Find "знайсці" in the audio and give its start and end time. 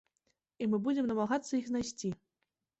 1.71-2.15